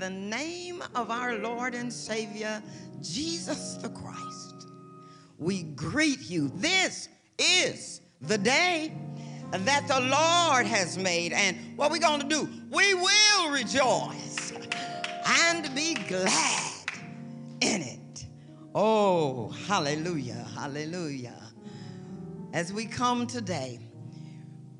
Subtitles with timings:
[0.00, 2.62] the name of our Lord and Savior,
[3.02, 4.66] Jesus the Christ,
[5.38, 6.50] we greet you.
[6.54, 8.94] This is the day
[9.52, 11.32] that the Lord has made.
[11.34, 14.52] And what we're going to do, we will rejoice
[15.26, 16.72] and be glad
[17.60, 18.26] in it.
[18.74, 21.42] Oh, hallelujah, hallelujah.
[22.54, 23.78] As we come today,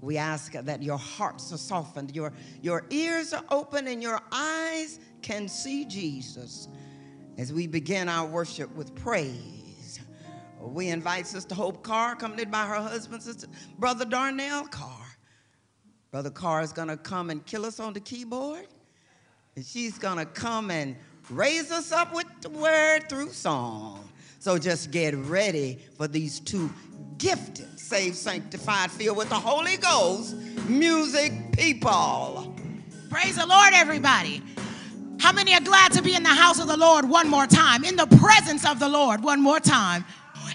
[0.01, 4.99] we ask that your hearts are softened, your, your ears are open, and your eyes
[5.23, 6.69] can see Jesus.
[7.39, 10.01] As we begin our worship with praise,
[10.61, 13.47] we invite Sister Hope Carr, accompanied by her husband, Sister
[13.79, 15.07] Brother Darnell Carr.
[16.11, 18.67] Brother Carr is going to come and kill us on the keyboard,
[19.57, 20.97] and she's going to come and
[21.31, 24.07] raise us up with the word through song.
[24.41, 26.71] So just get ready for these two
[27.19, 30.35] gifted, saved, sanctified, filled with the Holy Ghost
[30.69, 32.55] music people.
[33.11, 34.43] Praise the Lord, everybody.
[35.21, 37.85] How many are glad to be in the house of the Lord one more time?
[37.85, 40.05] In the presence of the Lord one more time.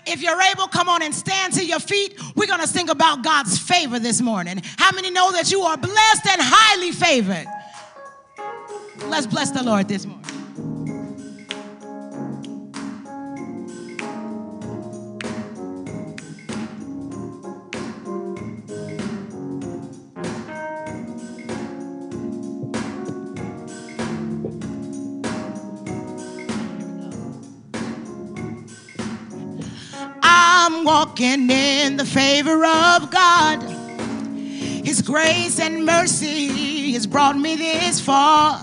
[0.07, 2.19] If you're able, come on and stand to your feet.
[2.35, 4.61] We're going to sing about God's favor this morning.
[4.77, 7.45] How many know that you are blessed and highly favored?
[9.07, 10.25] Let's bless the Lord this morning.
[31.15, 33.63] Walking in the favor of God.
[34.83, 38.59] His grace and mercy has brought me this far.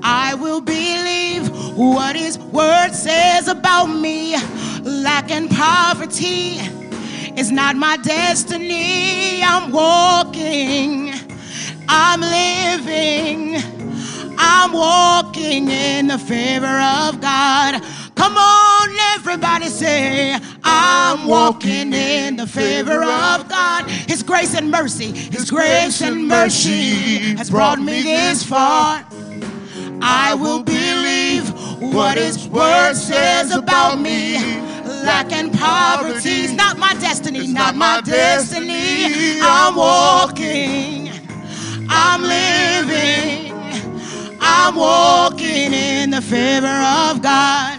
[0.00, 4.36] I will believe what His word says about me.
[4.84, 6.60] Lack and poverty
[7.36, 9.42] is not my destiny.
[9.42, 11.12] I'm walking,
[11.88, 13.56] I'm living,
[14.38, 17.82] I'm walking in the favor of God.
[18.14, 23.88] Come on, everybody say, I'm walking in the favor of God.
[23.88, 29.04] His grace and mercy, His grace and mercy has brought me this far.
[30.00, 31.48] I will believe
[31.80, 34.38] what His word says about me.
[35.04, 39.40] Lack and poverty is not my destiny, not my destiny.
[39.40, 41.10] I'm walking,
[41.88, 43.52] I'm living,
[44.40, 47.77] I'm walking in the favor of God.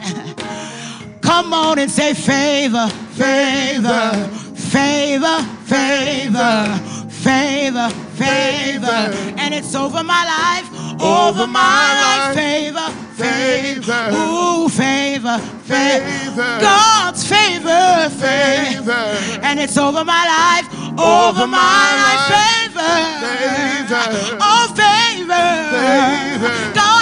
[1.30, 4.12] Come on and say favor, favor,
[4.56, 5.38] favor,
[5.70, 9.02] favor, favor, favor.
[9.38, 10.68] And it's over my life,
[11.00, 12.36] over my life.
[12.36, 15.38] Favor, favor, ooh, favor,
[15.70, 16.58] favor.
[16.62, 19.06] God's favor, favor.
[19.46, 20.68] And it's over my life,
[20.98, 22.26] over my life.
[22.34, 24.38] Favor, favor.
[24.42, 25.50] Oh, favor.
[25.78, 26.99] Favor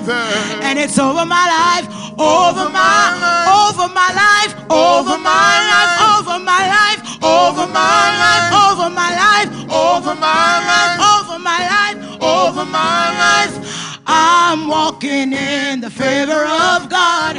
[0.00, 0.62] favor.
[0.62, 1.86] And it's over my life,
[2.18, 3.14] over my,
[3.48, 9.48] over my life, over my life, over my life, over my life, over my life,
[9.70, 13.98] over my life, over my life, over my life.
[14.06, 17.36] I'm walking in the favor of God.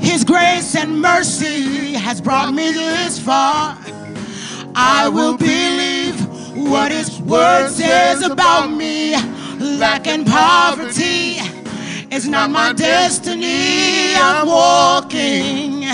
[0.00, 3.78] His grace and mercy has brought me this far.
[4.74, 6.26] I will believe
[6.56, 9.14] what His word says about me
[9.62, 11.38] lack and poverty
[12.10, 14.14] is not my destiny.
[14.14, 15.84] I'm walking,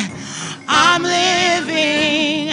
[0.67, 2.51] I'm living,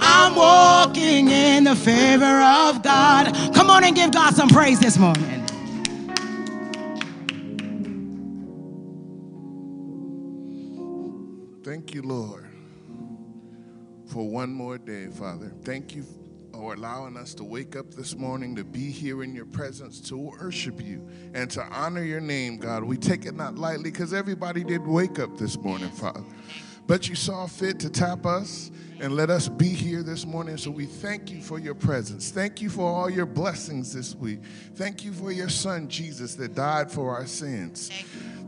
[0.00, 3.34] I'm walking in the favor of God.
[3.54, 5.44] Come on and give God some praise this morning.
[11.62, 12.46] Thank you, Lord,
[14.06, 15.52] for one more day, Father.
[15.64, 16.04] Thank you
[16.58, 20.16] for allowing us to wake up this morning to be here in your presence to
[20.16, 22.82] worship you and to honor your name, God.
[22.82, 26.24] We take it not lightly because everybody did wake up this morning, Father.
[26.88, 30.56] But you saw fit to tap us and let us be here this morning.
[30.56, 32.32] So we thank you for your presence.
[32.32, 34.40] Thank you for all your blessings this week.
[34.74, 37.88] Thank you for your son, Jesus, that died for our sins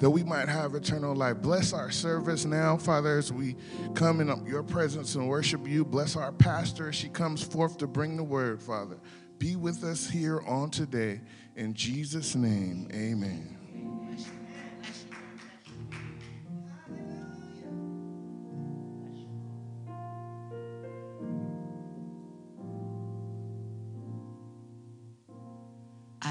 [0.01, 1.37] that we might have eternal life.
[1.43, 3.55] Bless our service now, Father, as we
[3.95, 5.85] come in your presence and worship you.
[5.85, 8.97] Bless our pastor as she comes forth to bring the word, Father.
[9.39, 11.21] Be with us here on today.
[11.55, 13.60] In Jesus' name, amen.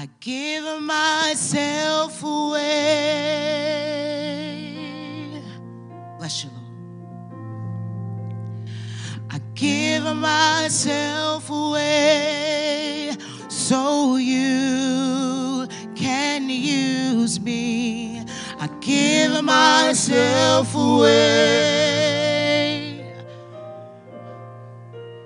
[0.00, 2.62] I give myself away.
[6.16, 6.64] Bless you, Lord.
[9.28, 13.14] I give myself away
[13.48, 18.24] so you can use me.
[18.58, 21.20] I give myself away.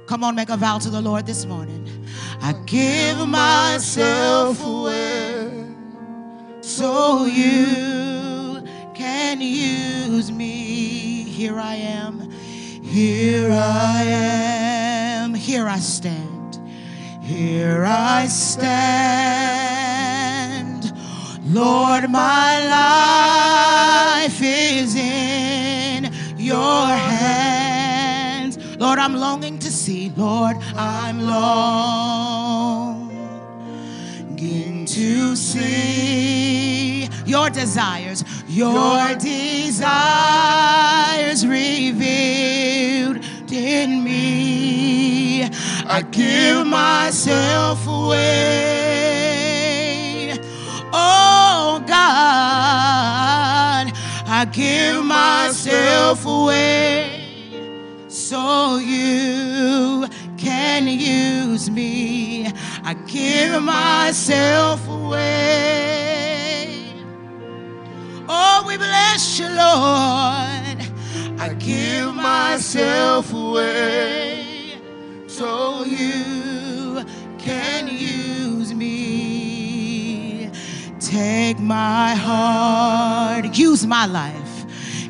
[0.09, 2.04] Come on, make a vow to the Lord this morning.
[2.47, 5.65] I give myself away
[6.61, 8.63] so you
[8.93, 11.23] can use me.
[11.23, 12.31] Here I am,
[12.83, 16.61] here I am, here I stand,
[17.23, 19.65] here I stand.
[21.47, 22.69] Lord, my
[24.27, 28.59] life is in your hands.
[28.77, 30.11] Lord, I'm longing see.
[30.17, 33.05] Lord, I'm longing
[34.87, 39.85] to see your desires, your desires
[41.47, 43.23] revealed
[43.53, 45.45] in me.
[45.87, 48.23] I give myself away.
[50.95, 53.93] Oh God,
[54.27, 57.14] I give myself away
[58.35, 62.49] so you can use me.
[62.83, 66.67] I give myself away.
[68.29, 70.79] Oh, we bless you, Lord.
[71.45, 74.79] I give myself away
[75.29, 77.05] so you
[77.39, 80.51] can use me.
[80.99, 84.44] Take my heart, use my life.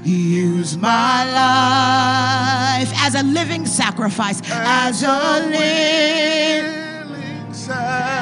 [0.05, 5.47] Use my life as a living sacrifice, as a
[6.67, 8.15] living sacrifice.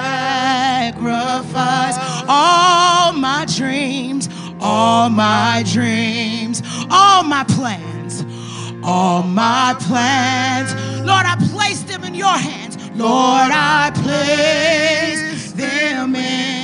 [2.29, 4.29] All my dreams,
[4.61, 8.25] all my dreams, all my plans,
[8.85, 10.73] all my plans.
[11.01, 12.77] Lord, I place them in your hands.
[12.95, 16.62] Lord, I place them in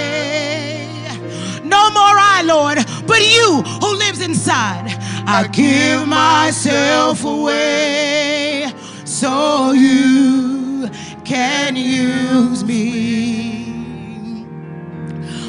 [1.63, 2.77] No more I, Lord,
[3.07, 4.95] but you who lives inside.
[5.27, 8.71] I give myself away
[9.05, 10.89] so you
[11.23, 14.45] can use me.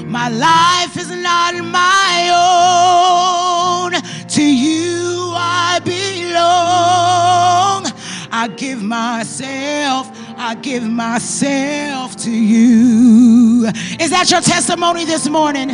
[0.06, 3.59] My life is not my own.
[8.40, 13.66] I give myself, I give myself to you.
[14.00, 15.68] Is that your testimony this morning?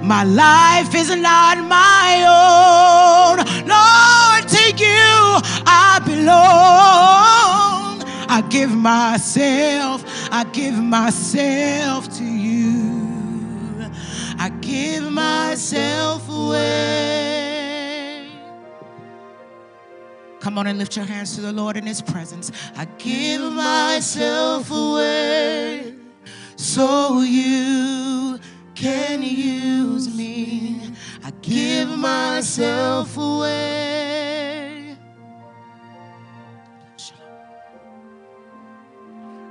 [0.00, 3.44] My life is not my own.
[3.68, 8.02] Lord, to you I belong.
[8.30, 13.90] I give myself, I give myself to you.
[14.38, 17.27] I give myself away.
[20.48, 22.50] Come on and lift your hands to the Lord in His presence.
[22.74, 25.94] I give myself away
[26.56, 28.40] so you
[28.74, 30.94] can use me.
[31.22, 34.96] I give myself away.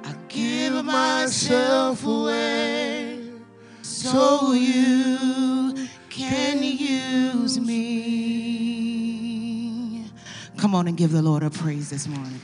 [0.04, 3.30] I give myself away
[3.84, 8.37] so you can use me.
[10.68, 12.42] Come on and give the Lord a praise this morning.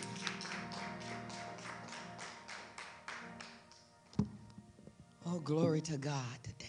[5.25, 6.65] Oh, glory to God today.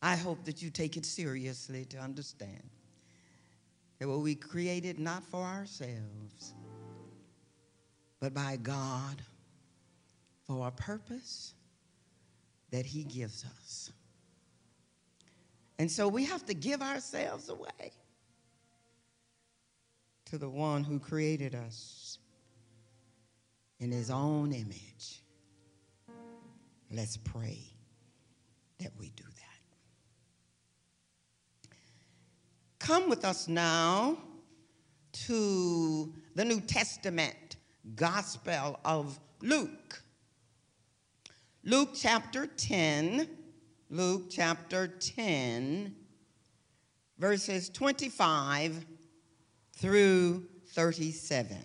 [0.00, 2.62] I hope that you take it seriously to understand
[3.98, 6.54] that what we created not for ourselves,
[8.20, 9.20] but by God
[10.46, 11.52] for a purpose
[12.70, 13.92] that He gives us.
[15.78, 17.92] And so we have to give ourselves away
[20.32, 22.18] to the one who created us
[23.80, 25.20] in His own image.
[26.90, 27.58] Let's pray
[28.80, 29.60] that we do that.
[32.78, 34.16] Come with us now
[35.26, 37.56] to the New Testament
[37.94, 40.02] Gospel of Luke.
[41.62, 43.28] Luke chapter 10,
[43.90, 45.94] Luke chapter 10,
[47.18, 48.86] verses 25
[49.82, 51.56] through 37.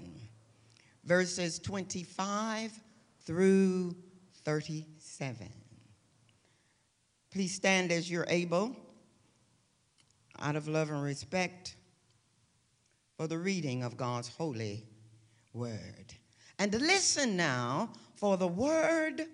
[1.06, 2.72] Verses 25
[3.24, 3.96] through
[4.44, 5.48] 37.
[7.32, 8.76] Please stand as you're able,
[10.40, 11.76] out of love and respect
[13.16, 14.84] for the reading of God's holy
[15.54, 16.16] word.
[16.58, 19.28] And listen now for the word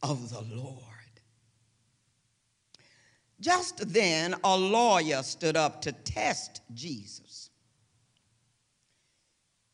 [0.00, 0.78] of the Lord.
[3.40, 7.41] Just then, a lawyer stood up to test Jesus.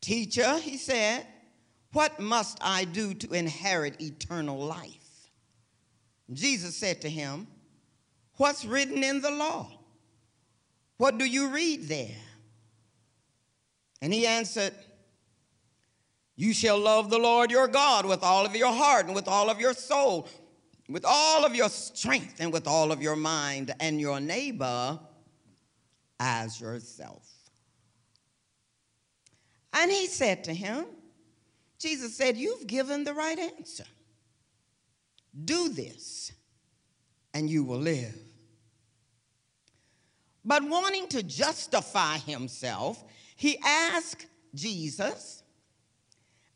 [0.01, 1.25] Teacher, he said,
[1.93, 5.29] What must I do to inherit eternal life?
[6.31, 7.47] Jesus said to him,
[8.37, 9.69] What's written in the law?
[10.97, 12.15] What do you read there?
[14.01, 14.73] And he answered,
[16.35, 19.49] You shall love the Lord your God with all of your heart and with all
[19.49, 20.27] of your soul,
[20.87, 24.99] with all of your strength and with all of your mind, and your neighbor
[26.19, 27.25] as yourself.
[29.73, 30.85] And he said to him,
[31.77, 33.85] Jesus said, You've given the right answer.
[35.45, 36.31] Do this,
[37.33, 38.15] and you will live.
[40.43, 43.03] But wanting to justify himself,
[43.35, 45.43] he asked Jesus,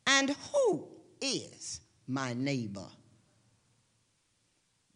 [0.07, 0.87] And who
[1.21, 2.87] is my neighbor?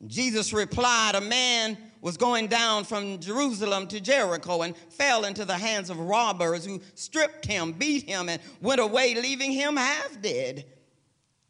[0.06, 5.58] Jesus replied, A man was going down from Jerusalem to Jericho and fell into the
[5.58, 10.66] hands of robbers who stripped him, beat him, and went away, leaving him half dead.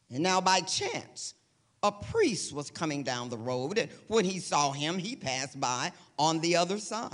[0.09, 1.33] And now, by chance,
[1.83, 5.91] a priest was coming down the road, and when he saw him, he passed by
[6.17, 7.11] on the other side.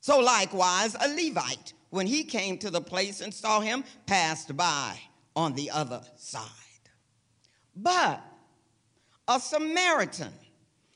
[0.00, 4.98] So, likewise, a Levite, when he came to the place and saw him, passed by
[5.36, 6.42] on the other side.
[7.76, 8.22] But
[9.28, 10.32] a Samaritan,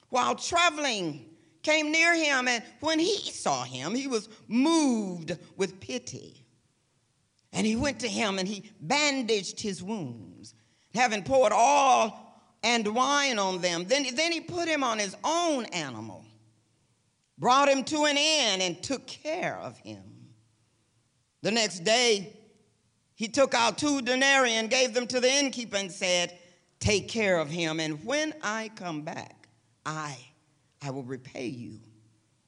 [0.08, 1.26] while traveling,
[1.62, 6.44] came near him, and when he saw him, he was moved with pity.
[7.52, 10.54] And he went to him and he bandaged his wounds,
[10.94, 12.18] having poured oil
[12.62, 13.84] and wine on them.
[13.86, 16.24] Then, then he put him on his own animal,
[17.38, 20.02] brought him to an inn, and took care of him.
[21.42, 22.36] The next day,
[23.14, 26.38] he took out two denarii and gave them to the innkeeper and said,
[26.80, 29.48] Take care of him, and when I come back,
[29.84, 30.16] I,
[30.82, 31.78] I will repay you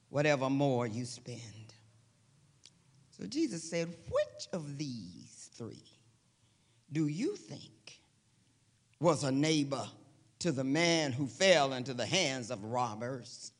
[0.09, 1.39] whatever more you spend.
[3.11, 5.83] So Jesus said, Which of these three
[6.91, 7.99] do you think
[8.99, 9.85] was a neighbor
[10.39, 13.51] to the man who fell into the hands of robbers?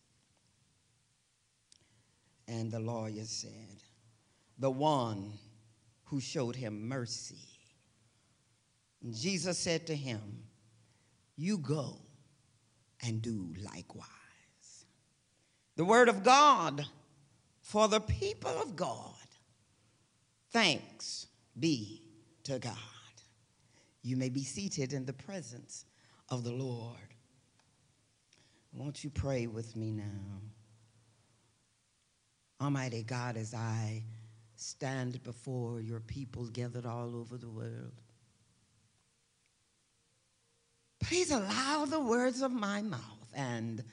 [2.48, 3.84] And the lawyer said,
[4.58, 5.34] The one
[6.06, 7.48] who showed him mercy.
[9.03, 10.42] And Jesus said to him,
[11.36, 11.98] You go
[13.06, 14.08] and do likewise.
[15.75, 16.86] The word of God
[17.62, 19.13] for the people of God.
[20.52, 21.28] Thanks
[21.60, 22.04] be
[22.44, 22.78] to God.
[24.04, 25.86] You may be seated in the presence
[26.30, 26.98] of the Lord.
[28.74, 30.42] Won't you pray with me now?
[32.62, 34.04] Almighty God, as I
[34.56, 38.02] stand before your people gathered all over the world,
[41.03, 43.01] please allow the words of my mouth
[43.33, 43.83] and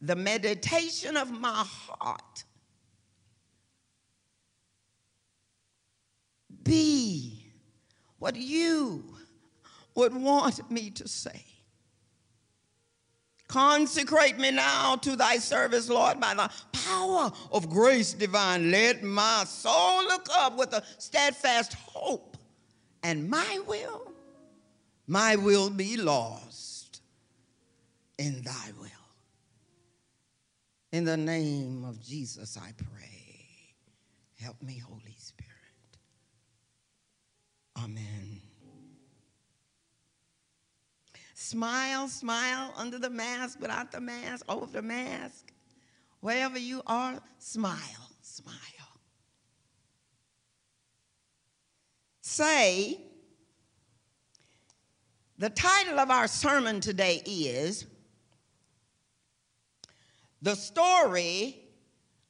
[0.00, 2.44] the meditation of my heart
[6.62, 7.52] be
[8.18, 9.04] what you
[9.94, 11.44] would want me to say.
[13.46, 18.70] Consecrate me now to thy service, Lord, by the power of grace divine.
[18.70, 22.36] Let my soul look up with a steadfast hope,
[23.02, 24.13] and my will,
[25.06, 27.00] my will be lost
[28.18, 28.88] in thy will.
[30.92, 33.74] In the name of Jesus, I pray.
[34.40, 35.50] Help me, Holy Spirit.
[37.76, 38.40] Amen.
[41.34, 45.52] Smile, smile under the mask, without the mask, over the mask.
[46.20, 48.54] Wherever you are, smile, smile.
[52.22, 53.03] Say,
[55.44, 57.84] the title of our sermon today is
[60.40, 61.60] The Story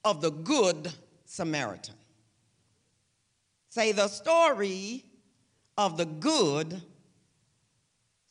[0.04, 0.92] of the Good
[1.24, 1.94] Samaritan.
[3.68, 5.04] Say, the story
[5.78, 6.82] of the Good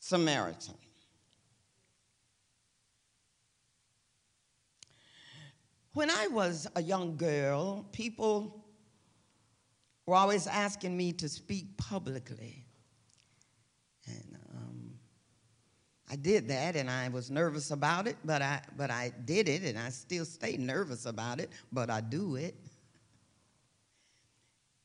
[0.00, 0.74] Samaritan.
[5.94, 8.66] When I was a young girl, people
[10.04, 12.66] were always asking me to speak publicly.
[14.06, 14.92] And um,
[16.14, 19.64] I did that, and I was nervous about it, but I, but I did it,
[19.64, 22.54] and I still stay nervous about it, but I do it.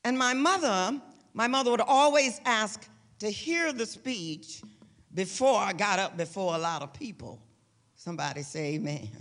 [0.04, 1.00] And my mother,
[1.36, 4.64] my mother would always ask to hear the speech
[5.14, 7.40] before I got up before a lot of people.
[7.96, 9.12] Somebody say amen.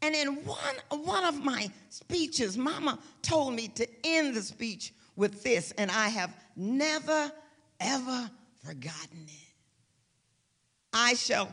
[0.00, 5.42] And in one, one of my speeches, Mama told me to end the speech with
[5.42, 7.30] this, and I have never,
[7.78, 8.30] ever
[8.64, 9.45] forgotten it.
[10.92, 11.52] I shall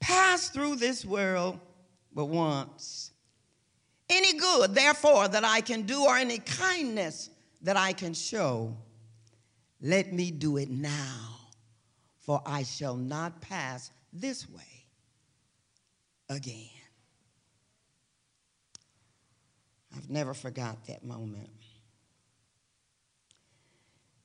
[0.00, 1.58] pass through this world
[2.14, 3.10] but once.
[4.08, 7.30] Any good, therefore, that I can do, or any kindness
[7.62, 8.76] that I can show,
[9.80, 11.40] Let me do it now,
[12.20, 14.86] for I shall not pass this way
[16.28, 16.68] again.
[19.96, 21.50] I've never forgot that moment.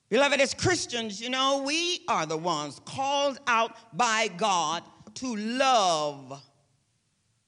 [0.09, 4.83] Beloved, as Christians, you know, we are the ones called out by God
[5.15, 6.41] to love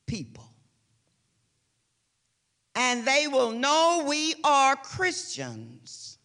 [0.06, 0.44] people.
[2.76, 6.18] And they will know we are Christians,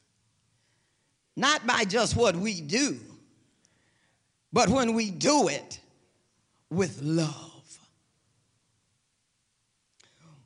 [1.36, 2.98] not by just what we do,
[4.52, 5.80] but when we do it
[6.70, 7.53] with love.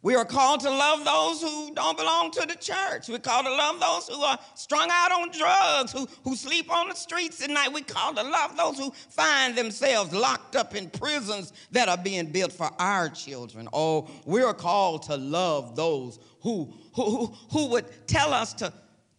[0.00, 3.08] We are called to love those who don't belong to the church.
[3.08, 6.88] We're called to love those who are strung out on drugs, who, who sleep on
[6.88, 7.72] the streets at night.
[7.72, 12.26] We're called to love those who find themselves locked up in prisons that are being
[12.26, 13.68] built for our children.
[13.72, 18.72] Oh, we're called to love those who, who, who would tell us to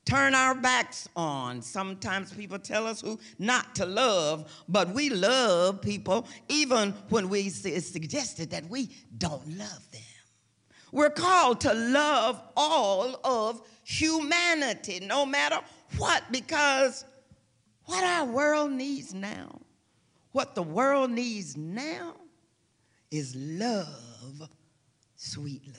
[0.05, 1.61] turn our backs on.
[1.61, 7.41] Sometimes people tell us who not to love, but we love people even when we
[7.41, 10.01] it's suggested that we don't love them.
[10.91, 15.59] We're called to love all of humanity, no matter
[15.97, 17.05] what, because
[17.85, 19.61] what our world needs now,
[20.31, 22.15] what the world needs now
[23.11, 24.49] is love,
[25.15, 25.75] sweet love.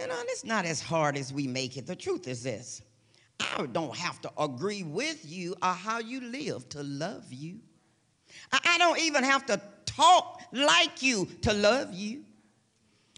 [0.00, 1.86] You know, it's not as hard as we make it.
[1.86, 2.82] The truth is this
[3.38, 7.60] I don't have to agree with you or how you live to love you.
[8.52, 12.24] I don't even have to talk like you to love you.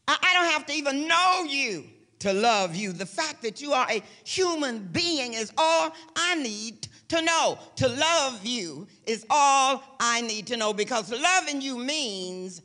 [0.06, 1.84] I don't have to even know you
[2.20, 2.92] to love you.
[2.92, 7.58] The fact that you are a human being is all I need to know.
[7.76, 12.62] To love you is all I need to know because loving you means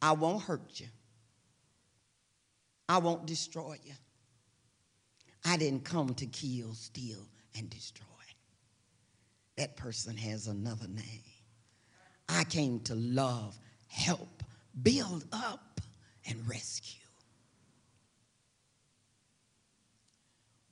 [0.00, 0.86] I won't hurt you,
[2.88, 3.94] I won't destroy you.
[5.44, 8.06] I didn't come to kill, steal, and destroy.
[9.56, 11.22] That person has another name.
[12.28, 14.42] I came to love, help,
[14.82, 15.67] build up
[16.28, 17.00] and rescue.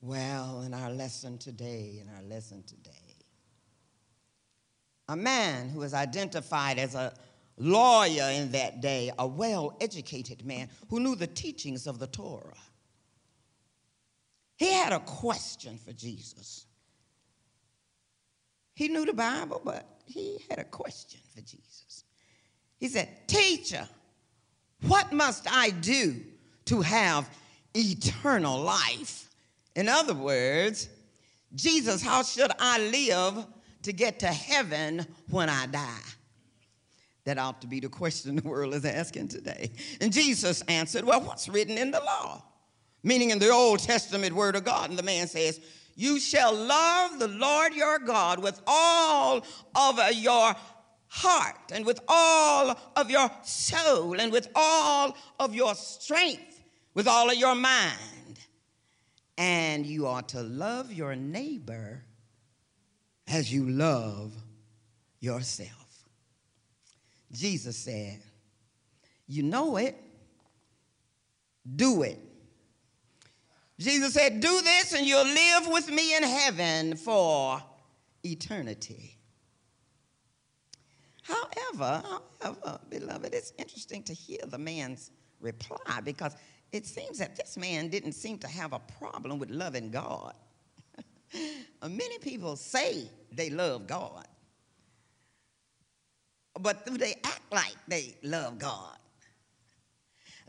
[0.01, 2.91] Well, in our lesson today, in our lesson today,
[5.09, 7.13] a man who was identified as a
[7.57, 12.53] lawyer in that day, a well educated man who knew the teachings of the Torah,
[14.57, 16.65] he had a question for Jesus.
[18.73, 22.03] He knew the Bible, but he had a question for Jesus.
[22.79, 23.87] He said, Teacher,
[24.85, 26.21] what must I do
[26.65, 27.29] to have
[27.75, 29.29] eternal life?
[29.75, 30.89] In other words,
[31.55, 33.45] Jesus, how should I live
[33.83, 35.99] to get to heaven when I die?
[37.25, 39.71] That ought to be the question the world is asking today.
[39.99, 42.43] And Jesus answered, Well, what's written in the law?
[43.03, 44.89] Meaning in the Old Testament word of God.
[44.89, 45.59] And the man says,
[45.95, 50.55] You shall love the Lord your God with all of your
[51.09, 57.29] heart and with all of your soul and with all of your strength, with all
[57.29, 58.39] of your mind.
[59.37, 62.03] And you are to love your neighbor
[63.27, 64.33] as you love
[65.19, 66.07] yourself.
[67.31, 68.21] Jesus said,
[69.27, 69.95] You know it,
[71.75, 72.19] do it.
[73.79, 77.61] Jesus said, Do this and you'll live with me in heaven for
[78.23, 79.16] eternity.
[81.27, 82.03] However,
[82.41, 86.35] however, beloved, it's interesting to hear the man's reply because
[86.71, 90.33] it seems that this man didn't seem to have a problem with loving God.
[91.81, 94.27] Many people say they love God,
[96.59, 98.97] but do they act like they love God?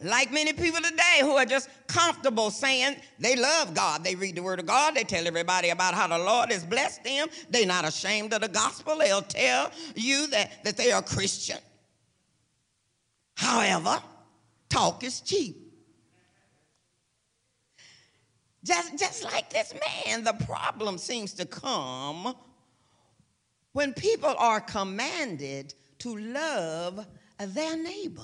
[0.00, 4.04] Like many people today who are just comfortable saying they love God.
[4.04, 4.94] They read the Word of God.
[4.94, 7.26] They tell everybody about how the Lord has blessed them.
[7.50, 8.98] They're not ashamed of the gospel.
[8.98, 11.58] They'll tell you that, that they are Christian.
[13.34, 14.00] However,
[14.68, 15.56] talk is cheap.
[18.62, 19.74] Just, just like this
[20.06, 22.34] man, the problem seems to come
[23.72, 27.04] when people are commanded to love
[27.38, 28.22] their neighbor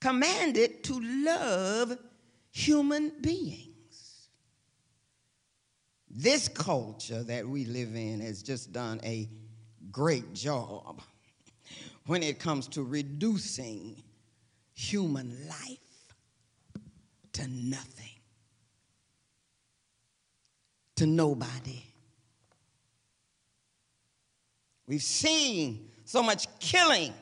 [0.00, 1.98] commanded to love
[2.50, 4.28] human beings.
[6.10, 9.28] This culture that we live in has just done a
[9.90, 11.02] great job
[12.06, 14.02] when it comes to reducing
[14.72, 16.14] human life
[17.32, 18.14] to nothing,
[20.94, 21.82] to nobody.
[24.86, 27.12] We've seen so much killing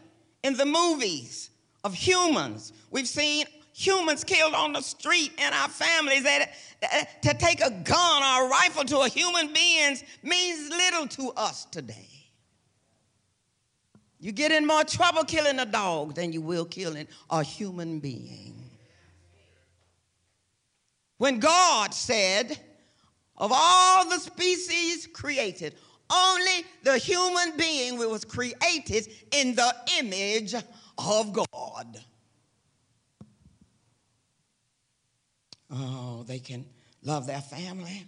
[0.42, 1.50] in the movies
[1.84, 2.72] of humans.
[2.90, 6.22] We've seen humans killed on the street in our families.
[6.24, 11.06] That, uh, to take a gun or a rifle to a human being means little
[11.08, 12.08] to us today.
[14.18, 18.54] You get in more trouble killing a dog than you will killing a human being.
[21.18, 22.58] When God said,
[23.36, 25.74] of all the species created,
[26.10, 30.54] only the human being was created in the image
[30.98, 31.98] of God.
[35.70, 36.66] Oh, they can
[37.02, 38.06] love their family.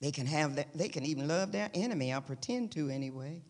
[0.00, 3.42] They can have that, they can even love their enemy, or pretend to anyway.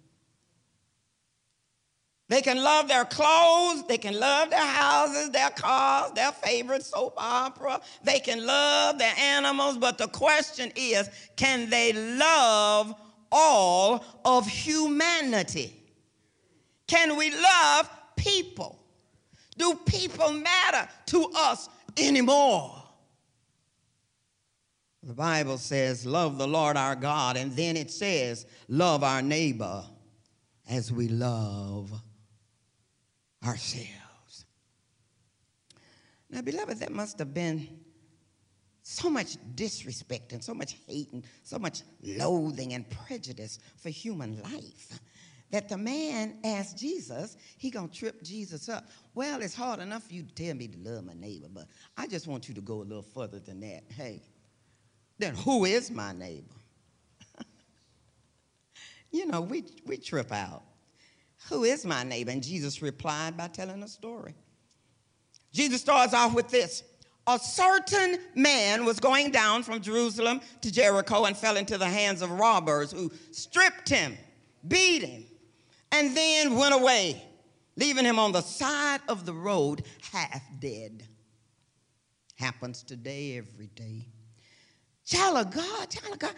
[2.28, 7.14] They can love their clothes, they can love their houses, their cars, their favorite soap
[7.16, 7.80] opera.
[8.04, 12.94] They can love their animals, but the question is can they love
[13.30, 15.81] all of humanity?
[16.92, 18.78] Can we love people?
[19.56, 22.82] Do people matter to us anymore?
[25.02, 29.86] The Bible says, Love the Lord our God, and then it says, Love our neighbor
[30.68, 31.90] as we love
[33.42, 34.44] ourselves.
[36.28, 37.68] Now, beloved, that must have been
[38.82, 44.42] so much disrespect and so much hate and so much loathing and prejudice for human
[44.42, 45.00] life
[45.52, 48.88] that the man asked Jesus, he gonna trip Jesus up.
[49.14, 52.06] Well, it's hard enough for you to tell me to love my neighbor, but I
[52.06, 53.84] just want you to go a little further than that.
[53.94, 54.22] Hey,
[55.18, 56.54] then who is my neighbor?
[59.10, 60.62] you know, we, we trip out.
[61.50, 62.30] Who is my neighbor?
[62.30, 64.34] And Jesus replied by telling a story.
[65.52, 66.82] Jesus starts off with this
[67.26, 72.20] a certain man was going down from Jerusalem to Jericho and fell into the hands
[72.20, 74.16] of robbers who stripped him,
[74.66, 75.24] beat him,
[75.92, 77.22] and then went away,
[77.76, 81.06] leaving him on the side of the road half dead.
[82.36, 84.08] Happens today, every day.
[85.04, 86.34] Child of God, child of God.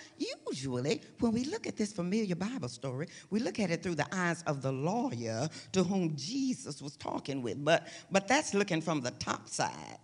[0.51, 4.07] Usually, when we look at this familiar Bible story, we look at it through the
[4.13, 7.63] eyes of the lawyer to whom Jesus was talking with.
[7.65, 9.99] But, but that's looking from the top side.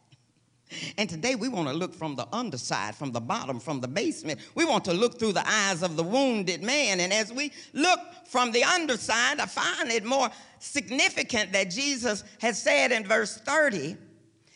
[0.96, 4.40] And today we want to look from the underside, from the bottom, from the basement.
[4.54, 7.00] We want to look through the eyes of the wounded man.
[7.00, 12.62] And as we look from the underside, I find it more significant that Jesus has
[12.62, 13.96] said in verse 30,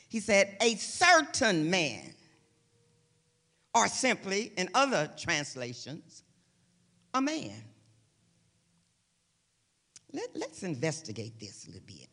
[0.08, 2.14] he said, A certain man
[3.74, 6.22] or simply, in other translations,
[7.12, 7.64] a man.
[10.12, 12.08] Let, us investigate this a little bit.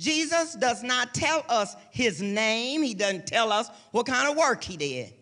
[0.00, 4.64] Jesus does not tell us his name, he doesn't tell us what kind of work
[4.64, 5.12] he did.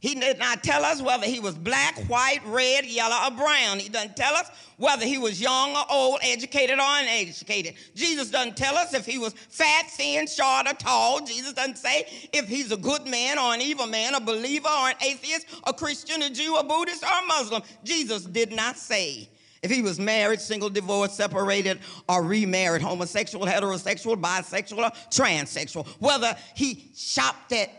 [0.00, 3.78] He did not tell us whether he was black, white, red, yellow, or brown.
[3.78, 7.74] He doesn't tell us whether he was young or old, educated or uneducated.
[7.94, 11.24] Jesus doesn't tell us if he was fat, thin, short, or tall.
[11.24, 14.88] Jesus doesn't say if he's a good man or an evil man, a believer or
[14.88, 17.62] an atheist, a Christian, a Jew, a Buddhist, or a Muslim.
[17.84, 19.28] Jesus did not say
[19.62, 26.36] if he was married, single, divorced, separated, or remarried, homosexual, heterosexual, bisexual, or transsexual, whether
[26.54, 27.70] he shopped at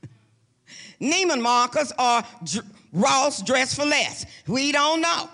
[1.00, 2.22] Neiman Marcus or
[2.92, 4.26] Ross Dress for less.
[4.46, 5.28] We don't know.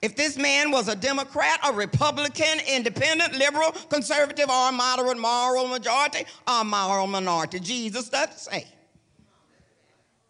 [0.00, 6.26] If this man was a Democrat, a Republican, independent, liberal, conservative, or moderate, moral majority,
[6.46, 8.66] or moral minority, Jesus doesn't say.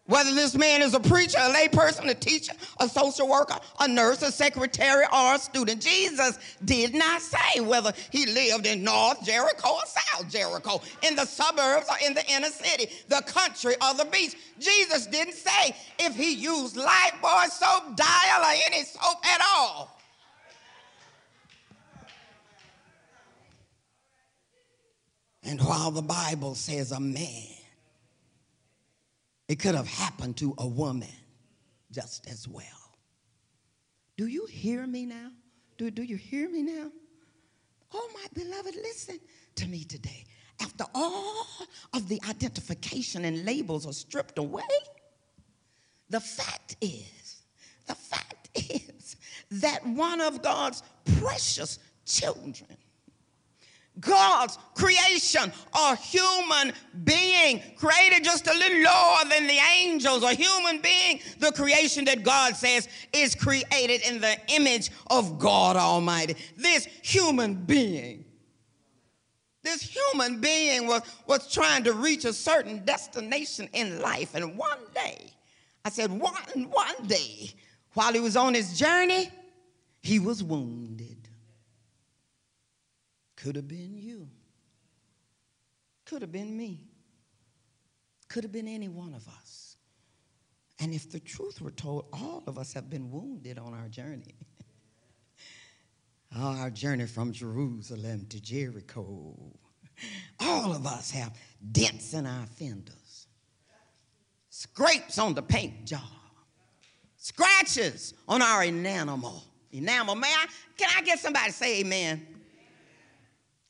[0.07, 4.21] Whether this man is a preacher, a layperson, a teacher, a social worker, a nurse,
[4.21, 5.81] a secretary, or a student.
[5.81, 11.25] Jesus did not say whether he lived in North Jericho or South Jericho, in the
[11.25, 14.35] suburbs or in the inner city, the country or the beach.
[14.59, 19.99] Jesus didn't say if he used Lifebuoy soap, dial, or any soap at all.
[25.41, 27.54] And while the Bible says a man,
[29.47, 31.09] it could have happened to a woman
[31.91, 32.63] just as well.
[34.17, 35.31] Do you hear me now?
[35.77, 36.89] Do, do you hear me now?
[37.93, 39.19] Oh, my beloved, listen
[39.55, 40.25] to me today.
[40.61, 41.45] After all
[41.93, 44.63] of the identification and labels are stripped away,
[46.09, 47.43] the fact is,
[47.87, 49.17] the fact is
[49.51, 50.83] that one of God's
[51.19, 52.77] precious children
[53.99, 60.81] God's creation, a human being created just a little lower than the angels, a human
[60.81, 66.35] being, the creation that God says is created in the image of God Almighty.
[66.57, 68.25] This human being,
[69.63, 74.35] this human being was, was trying to reach a certain destination in life.
[74.35, 75.31] And one day,
[75.85, 77.51] I said, one, one day,
[77.93, 79.31] while he was on his journey,
[80.01, 80.94] he was wounded.
[83.45, 84.27] Could have been you.
[86.03, 86.79] Could have been me.
[88.27, 89.77] Could have been any one of us.
[90.79, 94.33] And if the truth were told, all of us have been wounded on our journey.
[96.35, 99.35] our journey from Jerusalem to Jericho.
[100.39, 101.37] All of us have
[101.71, 103.27] dents in our fenders,
[104.49, 106.01] scrapes on the paint job,
[107.17, 109.43] scratches on our enamel.
[109.71, 110.47] Enamel, may I?
[110.77, 112.34] Can I get somebody to say amen?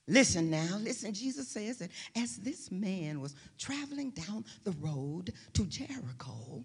[0.07, 1.13] Listen now, listen.
[1.13, 6.63] Jesus says that as this man was traveling down the road to Jericho,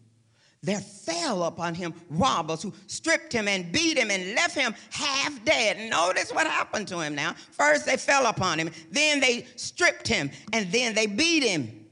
[0.63, 5.43] there fell upon him robbers who stripped him and beat him and left him half
[5.45, 5.91] dead.
[5.91, 7.35] Notice what happened to him now.
[7.53, 11.87] First, they fell upon him, then they stripped him, and then they beat him.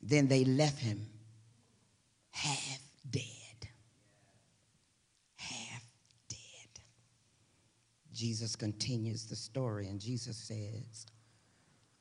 [0.00, 1.04] Then they left him
[2.30, 2.78] half
[3.10, 3.26] dead.
[8.16, 11.06] Jesus continues the story, and Jesus says,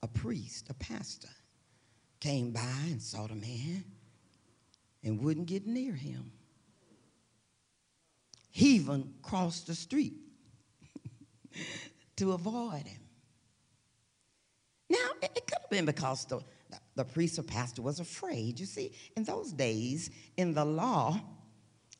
[0.01, 1.29] A priest, a pastor,
[2.21, 3.83] came by and saw the man
[5.03, 6.31] and wouldn't get near him.
[8.49, 10.13] He even crossed the street
[12.15, 13.01] to avoid him.
[14.89, 16.39] Now, it, it could have been because the,
[16.95, 18.57] the priest or pastor was afraid.
[18.59, 21.19] You see, in those days, in the law,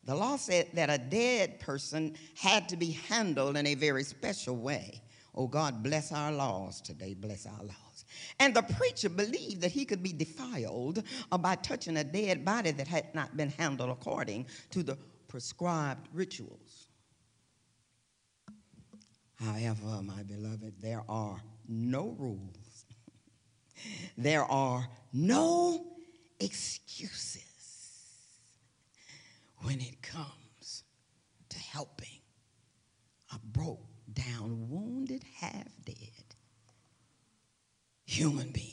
[0.05, 4.55] the law said that a dead person had to be handled in a very special
[4.55, 5.01] way.
[5.33, 7.13] Oh, God, bless our laws today.
[7.13, 8.05] Bless our laws.
[8.39, 11.03] And the preacher believed that he could be defiled
[11.39, 16.87] by touching a dead body that had not been handled according to the prescribed rituals.
[19.35, 22.85] However, my beloved, there are no rules,
[24.17, 25.85] there are no
[26.39, 27.44] excuses
[29.65, 30.83] when it comes
[31.49, 32.21] to helping
[33.33, 33.79] a broke
[34.13, 35.95] down, wounded, half dead
[38.05, 38.69] human being.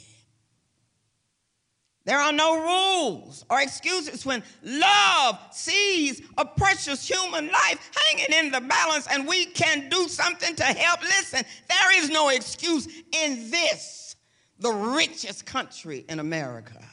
[2.05, 8.53] There are no rules or excuses when love sees a precious human life hanging in
[8.53, 11.01] the balance and we can do something to help.
[11.03, 14.17] Listen, there is no excuse in this,
[14.59, 16.85] the richest country in America.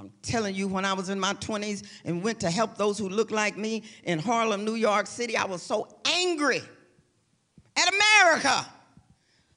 [0.00, 3.06] I'm telling you, when I was in my 20s and went to help those who
[3.06, 6.62] looked like me in Harlem, New York City, I was so angry
[7.76, 8.66] at America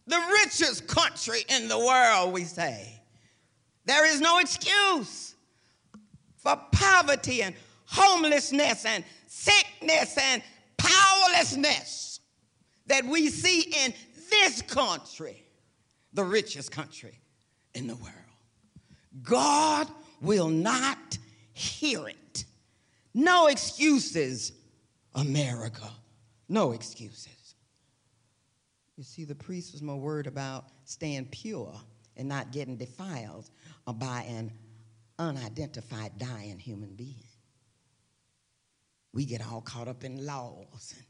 [0.06, 3.02] the richest country in the world, we say.
[3.86, 5.34] There is no excuse
[6.36, 10.44] for poverty and homelessness and sickness and
[10.76, 12.20] powerlessness
[12.88, 13.94] that we see in
[14.30, 15.46] this country,
[16.12, 17.22] the richest country
[17.74, 18.18] in the world.
[19.22, 19.88] God
[20.24, 21.18] will not
[21.54, 22.46] hear it.
[23.14, 24.54] No excuses,
[25.14, 25.90] America.
[26.50, 27.56] No excuses.
[28.98, 31.74] You see, the priest was more worried about staying pure
[32.16, 33.50] and not getting defiled
[33.86, 34.52] by an
[35.20, 37.28] unidentified dying human being.
[39.14, 41.06] We get all caught up in laws and,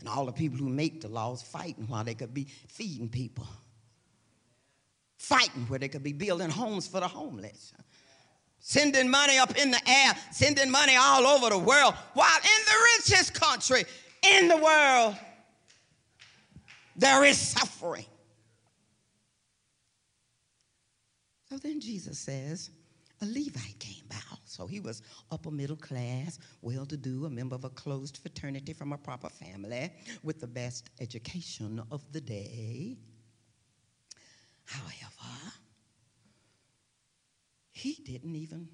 [0.00, 3.46] and all the people who make the laws fighting while they could be feeding people,
[5.16, 7.72] fighting where they could be building homes for the homeless
[8.58, 12.88] sending money up in the air, sending money all over the world, while in the
[12.96, 13.84] richest country
[14.22, 15.16] in the world,
[16.96, 18.04] there is suffering.
[21.48, 22.70] So then Jesus says,
[23.22, 24.16] a Levite came by.
[24.44, 28.72] So he was upper middle class, well to do, a member of a closed fraternity
[28.72, 29.92] from a proper family
[30.22, 32.96] with the best education of the day.
[34.64, 35.52] However,
[37.78, 38.68] he didn't even,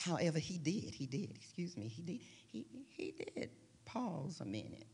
[0.00, 3.50] however, he did, he did, excuse me, he did, he, he did
[3.84, 4.86] pause a minute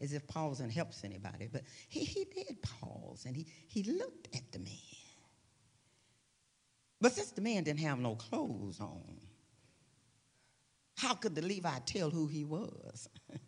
[0.00, 4.50] as if pausing helps anybody, but he, he did pause and he, he looked at
[4.52, 4.68] the man.
[7.00, 9.20] But since the man didn't have no clothes on,
[10.96, 13.08] how could the Levite tell who he was?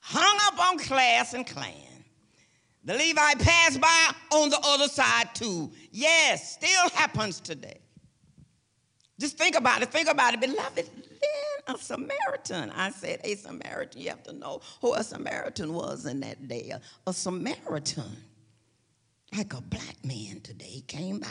[0.00, 1.99] Hung up on class and clan.
[2.84, 5.70] The Levite passed by on the other side too.
[5.92, 7.80] Yes, still happens today.
[9.18, 9.90] Just think about it.
[9.90, 10.88] Think about it, beloved
[11.20, 12.70] then a Samaritan.
[12.70, 14.00] I said, a Samaritan.
[14.00, 16.70] You have to know who a Samaritan was in that day.
[16.70, 18.16] A, a Samaritan,
[19.36, 21.28] like a black man today, came by.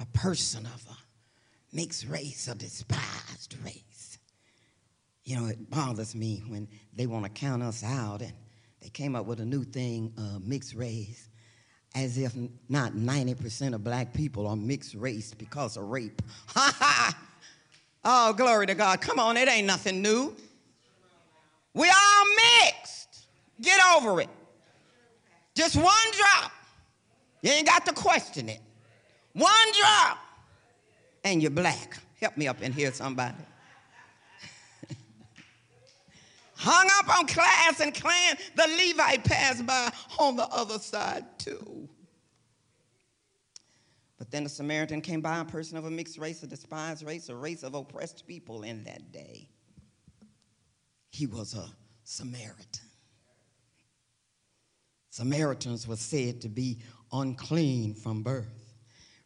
[0.00, 0.96] A person of a
[1.76, 4.18] mixed race, a despised race.
[5.24, 8.32] You know, it bothers me when they want to count us out and
[8.84, 11.28] they came up with a new thing, uh, mixed race
[11.94, 12.34] as if
[12.68, 16.20] not 90% of black people are mixed race because of rape.
[16.48, 17.18] Ha ha!
[18.04, 19.00] Oh, glory to God.
[19.00, 20.36] Come on, it ain't nothing new.
[21.72, 22.24] We all
[22.62, 23.26] mixed.
[23.62, 24.28] Get over it.
[25.54, 26.52] Just one drop.
[27.40, 28.60] You ain't got to question it.
[29.32, 30.18] One drop.
[31.24, 31.96] And you're black.
[32.20, 33.36] Help me up in here, somebody.
[36.66, 41.88] Hung up on class and clan, the Levite passed by on the other side too.
[44.16, 47.28] But then the Samaritan came by, a person of a mixed race, a despised race,
[47.28, 49.50] a race of oppressed people in that day.
[51.10, 51.66] He was a
[52.04, 52.88] Samaritan.
[55.10, 56.78] Samaritans were said to be
[57.12, 58.74] unclean from birth.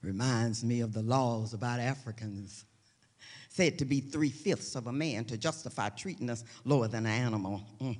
[0.02, 2.64] Reminds me of the laws about Africans.
[3.58, 7.12] Said to be three fifths of a man to justify treating us lower than an
[7.24, 7.60] animal.
[7.80, 7.98] Mm.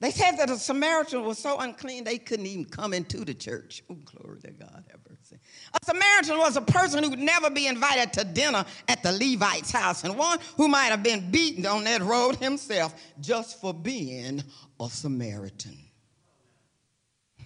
[0.00, 3.84] They said that a Samaritan was so unclean they couldn't even come into the church.
[3.88, 5.38] Oh, glory to God, have mercy.
[5.72, 9.70] A Samaritan was a person who would never be invited to dinner at the Levite's
[9.70, 14.42] house, and one who might have been beaten on that road himself just for being
[14.80, 15.78] a Samaritan.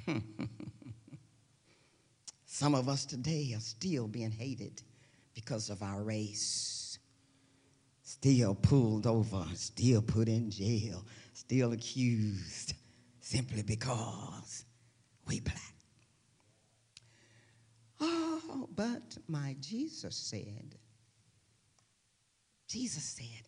[2.47, 4.81] Some of us today are still being hated
[5.35, 6.99] because of our race,
[8.03, 11.05] still pulled over, still put in jail
[11.43, 12.75] still accused
[13.21, 14.65] simply because
[15.27, 15.75] we black.
[18.01, 20.77] Oh, but my Jesus said,
[22.69, 23.47] Jesus said,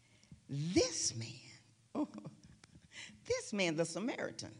[0.48, 1.28] this man,
[1.94, 2.08] oh,
[3.26, 4.52] this man, the Samaritan,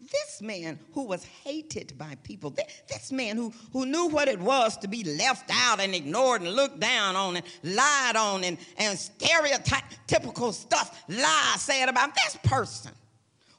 [0.00, 2.54] this man who was hated by people,
[2.88, 6.52] this man who, who knew what it was to be left out and ignored and
[6.52, 12.92] looked down on and lied on and, and stereotypical stuff, lies said about this person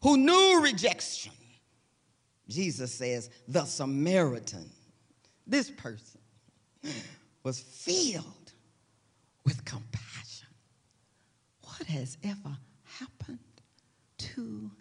[0.01, 1.33] who knew rejection.
[2.47, 4.69] Jesus says, the Samaritan,
[5.45, 6.21] this person
[7.43, 8.53] was filled
[9.45, 10.47] with compassion.
[11.63, 13.39] What has ever happened
[14.19, 14.71] to?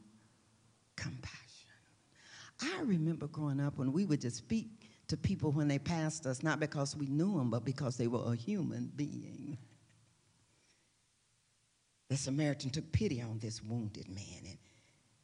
[2.60, 4.68] I remember growing up when we would just speak
[5.08, 8.32] to people when they passed us, not because we knew them, but because they were
[8.32, 9.56] a human being.
[12.08, 14.58] The Samaritan took pity on this wounded man, and,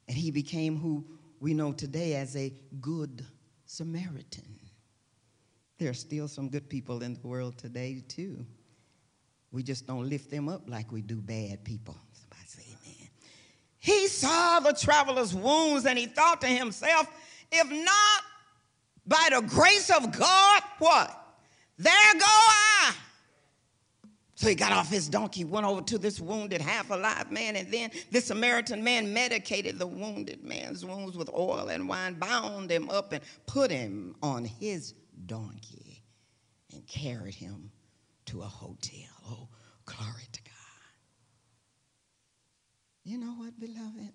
[0.09, 1.05] and he became who
[1.41, 3.25] we know today as a good
[3.67, 4.61] Samaritan.
[5.79, 8.47] There are still some good people in the world today, too.
[9.51, 11.97] We just don't lift them up like we do bad people.
[12.13, 13.09] Somebody say amen.
[13.79, 17.07] He saw the traveler's wounds and he thought to himself,
[17.55, 18.23] if not
[19.07, 21.21] by the grace of God, what?
[21.79, 22.95] There go I.
[24.37, 27.73] So he got off his donkey, went over to this wounded, half alive man, and
[27.73, 32.91] then this Samaritan man medicated the wounded man's wounds with oil and wine, bound him
[32.91, 34.95] up, and put him on his
[35.27, 36.03] donkey
[36.73, 37.71] and carried him
[38.27, 39.09] to a hotel.
[39.27, 39.49] Oh,
[39.87, 40.53] glory to God.
[43.05, 44.13] You know what, beloved?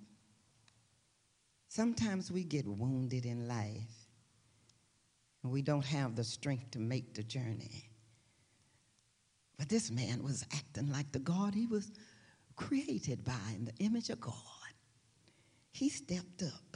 [1.79, 4.09] Sometimes we get wounded in life
[5.41, 7.89] and we don't have the strength to make the journey.
[9.57, 11.93] But this man was acting like the God he was
[12.57, 14.35] created by in the image of God.
[15.71, 16.75] He stepped up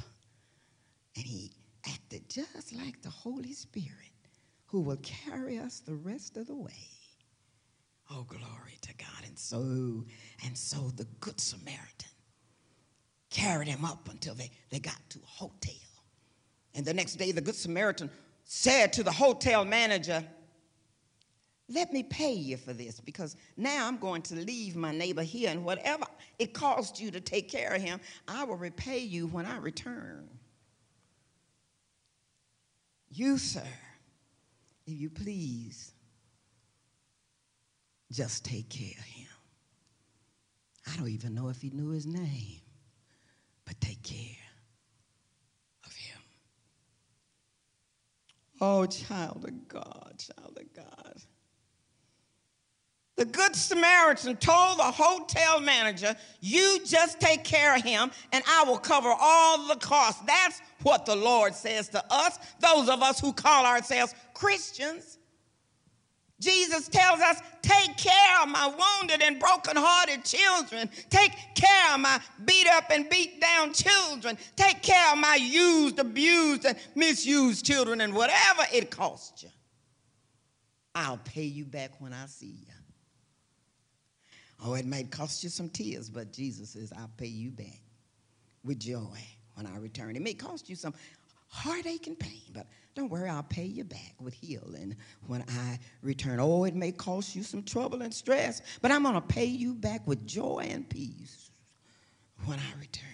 [1.18, 1.52] and he
[1.86, 3.92] acted just like the Holy Spirit
[4.68, 6.88] who will carry us the rest of the way.
[8.10, 9.26] Oh, glory to God.
[9.28, 10.06] And so,
[10.46, 12.13] and so the Good Samaritan
[13.34, 15.74] carried him up until they, they got to a hotel.
[16.76, 18.10] And the next day, the Good Samaritan
[18.46, 20.24] said to the hotel manager,
[21.68, 25.50] Let me pay you for this because now I'm going to leave my neighbor here,
[25.50, 26.06] and whatever
[26.38, 30.30] it cost you to take care of him, I will repay you when I return.
[33.10, 33.68] You, sir,
[34.86, 35.92] if you please,
[38.12, 39.28] just take care of him.
[40.92, 42.64] I don't even know if he knew his name
[43.66, 44.18] but take care
[45.86, 46.20] of him.
[48.66, 51.16] Oh, child of God, child of God.
[53.18, 58.64] The Good Samaritan told the hotel manager, You just take care of him and I
[58.64, 60.24] will cover all the costs.
[60.26, 65.18] That's what the Lord says to us, those of us who call ourselves Christians.
[66.44, 70.90] Jesus tells us, take care of my wounded and brokenhearted children.
[71.10, 74.38] Take care of my beat up and beat down children.
[74.56, 79.50] Take care of my used, abused, and misused children, and whatever it costs you,
[80.94, 82.74] I'll pay you back when I see you.
[84.66, 87.82] Oh, it may cost you some tears, but Jesus says, I'll pay you back
[88.64, 89.20] with joy
[89.56, 90.16] when I return.
[90.16, 90.94] It may cost you some
[91.48, 94.96] heartache and pain, but don't worry, I'll pay you back with healing
[95.28, 96.40] when I return.
[96.40, 99.74] Oh, it may cost you some trouble and stress, but I'm going to pay you
[99.74, 101.52] back with joy and peace
[102.46, 103.10] when I return.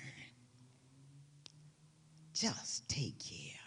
[2.40, 3.60] just take care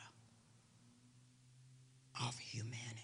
[2.27, 2.99] of humanity.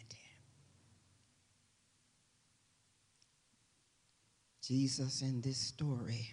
[4.62, 6.32] Jesus in this story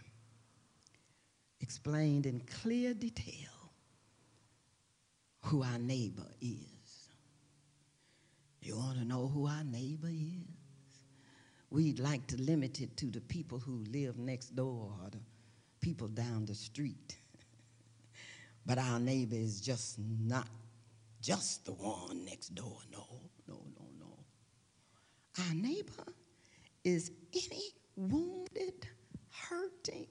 [1.60, 3.55] explained in clear detail
[5.46, 7.10] who our neighbor is.
[8.62, 10.42] You want to know who our neighbor is?
[11.70, 15.20] We'd like to limit it to the people who live next door or the
[15.82, 17.18] people down the street.
[18.66, 20.48] but our neighbor is just not
[21.22, 22.80] just the one next door.
[22.92, 23.06] No,
[23.48, 24.18] no, no, no.
[25.48, 26.12] Our neighbor
[26.84, 27.66] is any
[27.96, 28.88] wounded,
[29.30, 30.08] hurting,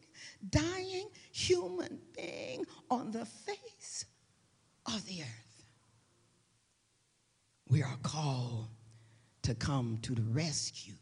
[0.49, 4.05] dying human being on the face
[4.95, 5.65] of the earth.
[7.69, 8.69] We are called
[9.43, 10.95] to come to the rescue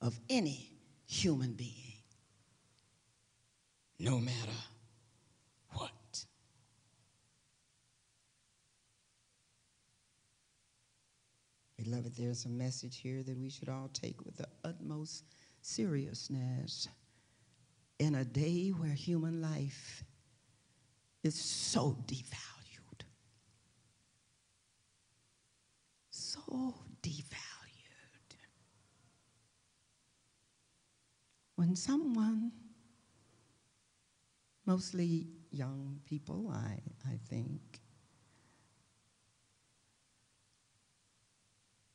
[0.00, 0.70] of any
[1.06, 1.72] human being,
[3.98, 4.52] no matter
[5.72, 5.90] what.
[11.76, 15.24] Beloved, there's a message here that we should all take with the utmost
[15.62, 16.88] seriousness
[17.98, 20.04] in a day where human life
[21.22, 23.02] is so devalued.
[26.10, 28.36] So devalued.
[31.56, 32.52] When someone,
[34.66, 37.80] mostly young people, I, I think,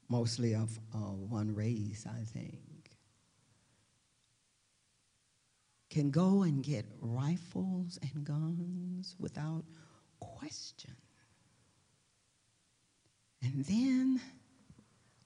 [0.09, 2.59] mostly of uh, one race, I think,
[5.97, 9.63] can go and get rifles and guns without
[10.19, 10.95] question.
[13.41, 14.21] And then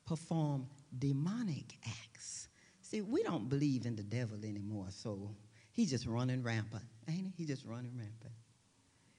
[0.06, 0.68] perform
[0.98, 2.48] demonic acts.
[2.80, 5.36] See, we don't believe in the devil anymore, so
[5.74, 7.34] he's just running rampant, ain't he?
[7.36, 8.34] He's just running rampant.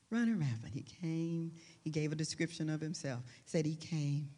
[0.09, 0.73] Running rampant.
[0.73, 3.21] He came, he gave a description of himself.
[3.45, 4.31] Said he came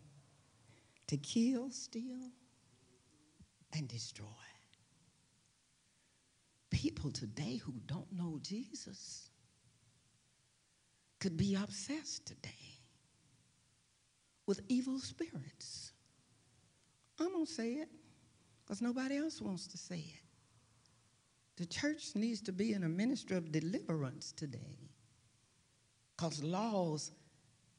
[1.06, 2.18] to kill, steal,
[3.72, 4.26] and destroy
[6.85, 9.30] people today who don't know Jesus
[11.18, 12.51] could be obsessed today
[14.47, 15.93] with evil spirits.
[17.18, 17.89] I'm going to say it
[18.62, 20.20] because nobody else wants to say it.
[21.57, 24.91] The church needs to be in a ministry of deliverance today
[26.14, 27.12] because laws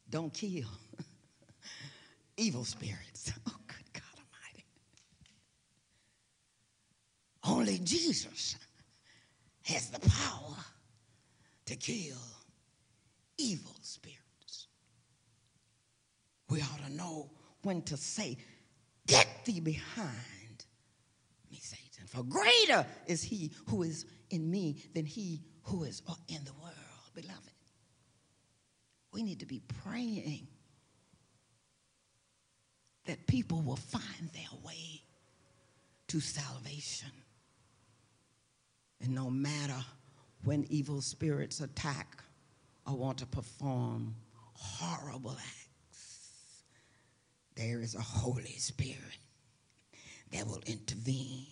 [0.09, 0.69] don't kill
[2.37, 3.31] evil spirits.
[3.47, 4.65] Oh, good God Almighty.
[7.43, 8.55] Only Jesus
[9.65, 10.55] has the power
[11.65, 12.17] to kill
[13.37, 14.67] evil spirits.
[16.49, 17.31] We ought to know
[17.63, 18.37] when to say,
[19.07, 20.65] Get thee behind
[21.51, 22.07] me, Satan.
[22.07, 26.75] For greater is he who is in me than he who is in the world,
[27.13, 27.51] beloved.
[29.13, 30.47] We need to be praying
[33.05, 35.01] that people will find their way
[36.07, 37.11] to salvation.
[39.01, 39.77] And no matter
[40.43, 42.23] when evil spirits attack
[42.87, 44.15] or want to perform
[44.53, 46.63] horrible acts,
[47.55, 49.17] there is a Holy Spirit
[50.31, 51.45] that will intervene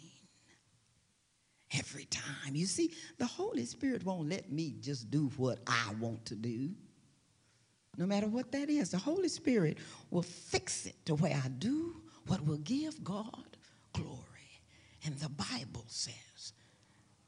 [1.78, 2.54] every time.
[2.56, 6.70] You see, the Holy Spirit won't let me just do what I want to do.
[7.98, 9.78] No matter what that is, the Holy Spirit
[10.10, 11.96] will fix it to where I do
[12.28, 13.58] what will give God
[13.94, 14.18] glory.
[15.06, 16.54] And the Bible says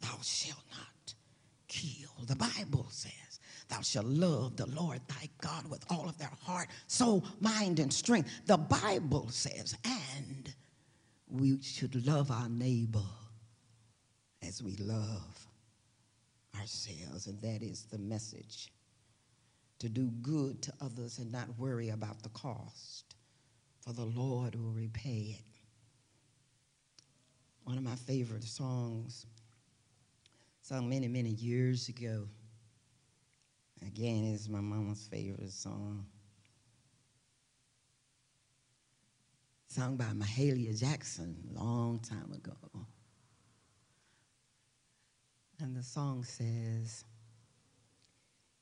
[0.02, 1.14] thou shalt not
[1.68, 2.10] kill.
[2.26, 6.70] The Bible says, Thou shalt love the Lord thy God with all of their heart,
[6.88, 8.30] soul, mind, and strength.
[8.46, 10.54] The Bible says, and
[11.28, 13.04] we should love our neighbor
[14.48, 15.48] as we love
[16.60, 17.28] ourselves.
[17.28, 18.72] And that is the message
[19.80, 23.16] to do good to others and not worry about the cost,
[23.82, 25.46] for the Lord will repay it.
[27.64, 29.26] One of my favorite songs
[30.68, 32.28] sung many, many years ago.
[33.86, 36.08] Again, it's my mama's favorite song.
[39.68, 42.58] Sung by Mahalia Jackson long time ago.
[45.60, 47.04] And the song says,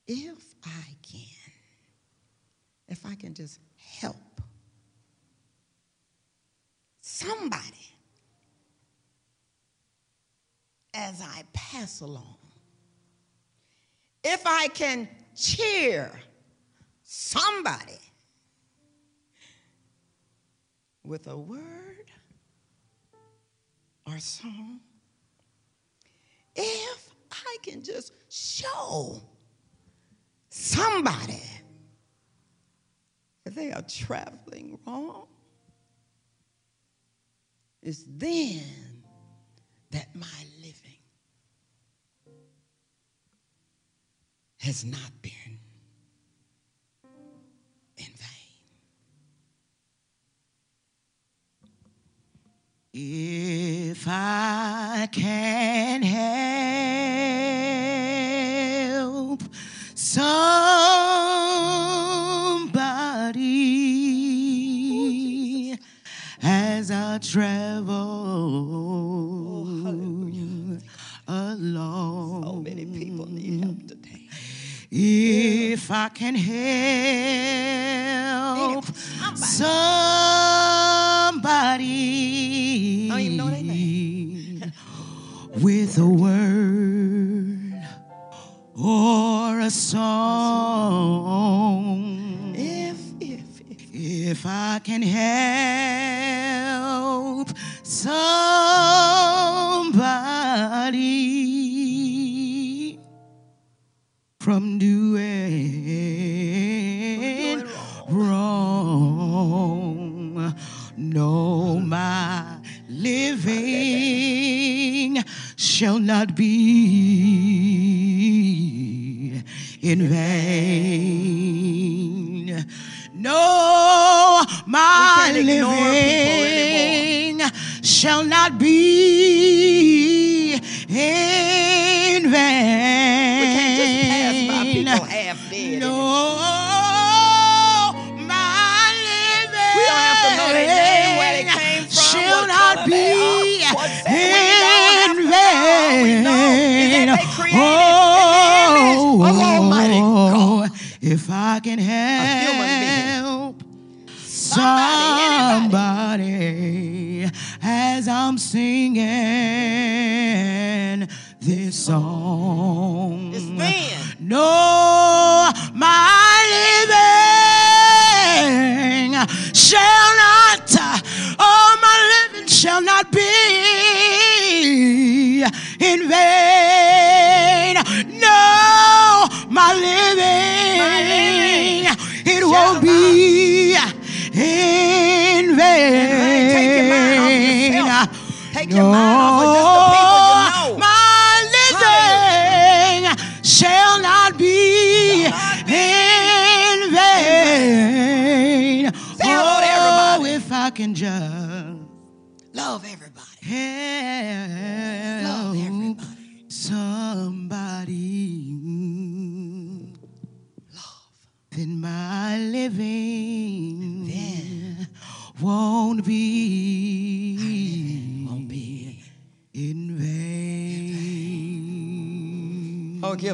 [0.05, 1.53] If I can,
[2.89, 3.59] if I can just
[4.01, 4.41] help
[6.99, 7.92] somebody
[10.93, 12.37] as I pass along.
[14.23, 16.11] If I can cheer
[17.03, 17.99] somebody
[21.03, 22.11] with a word
[24.07, 24.79] or song,
[26.55, 29.21] if I can just show
[30.49, 31.41] somebody,
[33.45, 35.27] if they are traveling wrong,
[37.81, 38.61] it's then
[39.93, 40.25] that my
[40.59, 40.97] living
[44.59, 45.59] has not been
[47.97, 48.63] in vain.
[53.91, 56.23] If I can help
[59.93, 60.57] somebody
[66.41, 68.92] as I travel
[76.13, 77.22] can help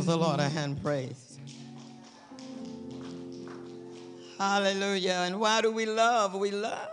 [0.10, 1.38] the Lord a hand praise.
[4.39, 5.26] Hallelujah.
[5.28, 6.34] And why do we love?
[6.34, 6.89] We love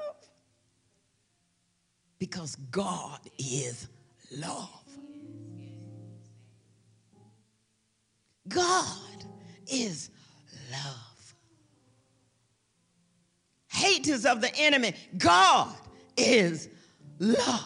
[2.18, 3.88] because God is
[4.36, 4.68] love.
[8.48, 9.24] God
[9.66, 10.10] is
[10.70, 11.34] love.
[13.68, 14.92] Hate is of the enemy.
[15.16, 15.74] God
[16.18, 16.68] is
[17.18, 17.64] love.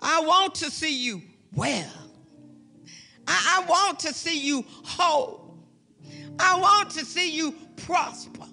[0.00, 1.20] I want to see you
[1.54, 2.03] well.
[3.26, 5.58] I, I want to see you whole.
[6.38, 8.46] I want to see you prosper.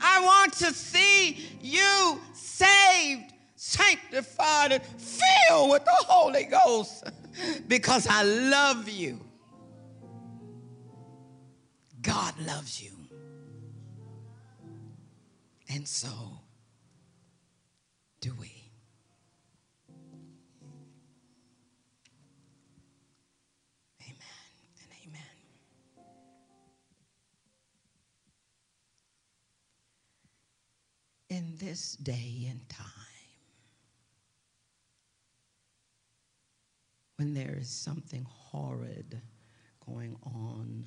[0.00, 7.04] I want to see you saved, sanctified, and filled with the Holy Ghost
[7.68, 9.20] because I love you.
[12.02, 12.92] God loves you.
[15.68, 16.08] And so
[18.20, 18.55] do we.
[31.36, 32.86] In this day and time,
[37.16, 39.20] when there is something horrid
[39.84, 40.86] going on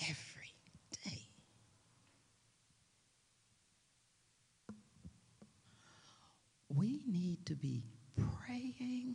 [0.00, 0.54] every
[1.04, 1.28] day,
[6.68, 7.84] we need to be
[8.16, 9.14] praying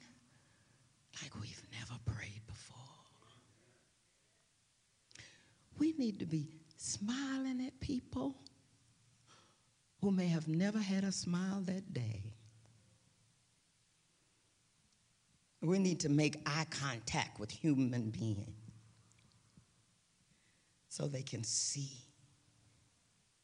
[1.22, 2.78] like we've never prayed before.
[5.78, 8.38] We need to be smiling at people
[10.04, 12.22] who may have never had a smile that day.
[15.62, 18.50] We need to make eye contact with human beings
[20.90, 21.94] so they can see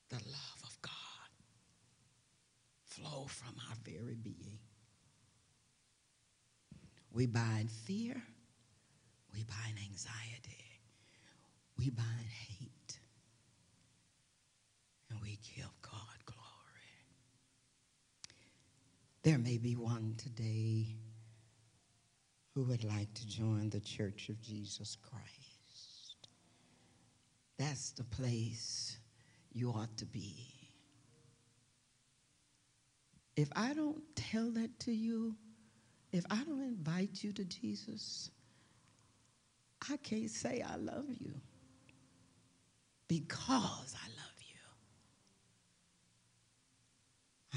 [0.10, 0.92] the love of God
[2.88, 4.60] flow from our very being.
[7.14, 8.22] We bind fear,
[9.34, 10.82] we bind anxiety,
[11.78, 13.00] we bind hate,
[15.10, 16.40] and we give God glory.
[19.24, 20.96] There may be one today
[22.56, 26.30] who would like to join the Church of Jesus Christ.
[27.58, 28.98] That's the place
[29.52, 30.36] you ought to be.
[33.36, 35.36] If I don't tell that to you,
[36.12, 38.32] if I don't invite you to Jesus,
[39.90, 41.34] I can't say I love you
[43.08, 44.56] because I love you.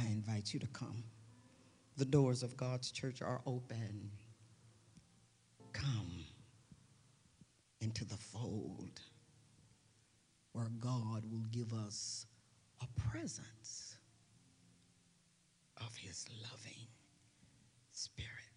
[0.03, 1.05] I invite you to come.
[2.03, 4.11] The doors of God's church are open.
[5.73, 6.25] Come
[7.81, 9.01] into the fold
[10.51, 12.27] where God will give us
[12.81, 13.95] a presence
[15.77, 16.89] of his loving
[17.93, 18.51] spirit.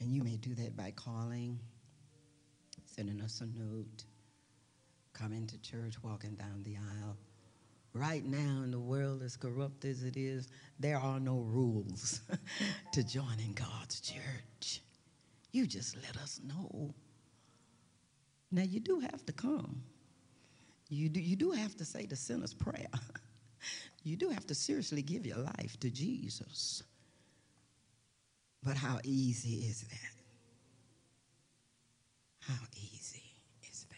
[0.00, 1.60] And you may do that by calling,
[2.86, 4.02] sending us a note,
[5.12, 7.16] coming to church, walking down the aisle.
[7.94, 10.48] Right now, in the world as corrupt as it is,
[10.80, 12.20] there are no rules
[12.92, 14.80] to joining God's church.
[15.52, 16.92] You just let us know.
[18.50, 19.80] Now, you do have to come.
[20.88, 22.88] You do, you do have to say the sinner's prayer.
[24.02, 26.82] you do have to seriously give your life to Jesus.
[28.64, 30.14] But how easy is that?
[32.40, 33.22] How easy
[33.70, 33.96] is that?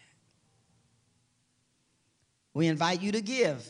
[2.53, 3.67] We invite you to give.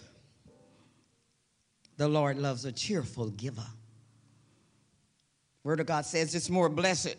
[1.98, 3.66] The Lord loves a cheerful giver.
[5.64, 7.16] Word of God says it's more blessed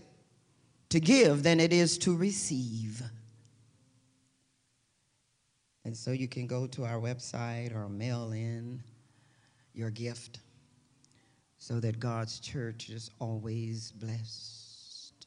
[0.90, 3.02] to give than it is to receive.
[5.84, 8.82] And so you can go to our website or mail in
[9.74, 10.40] your gift
[11.56, 15.26] so that God's church is always blessed.